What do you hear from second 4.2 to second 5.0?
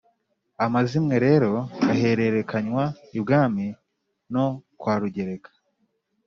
no kwa